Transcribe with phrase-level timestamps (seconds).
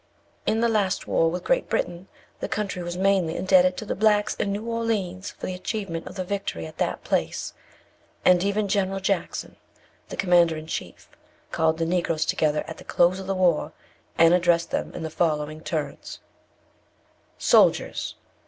[0.47, 2.07] In the last war with Great Britain,
[2.39, 6.15] the country was mainly indebted to the blacks in New Orleans for the achievement of
[6.15, 7.53] the victory at that place;
[8.25, 9.57] and even General Jackson,
[10.09, 11.07] the commander in chief,
[11.51, 13.73] called the Negroes together at the close of the war,
[14.17, 16.17] and addressed them in the following terms:
[17.37, 18.15] 'Soldiers!